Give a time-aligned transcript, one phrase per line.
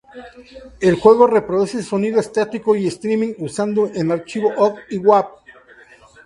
[0.79, 5.29] El juego reproduce sonido estático y streaming usando en archivos ogg y wav.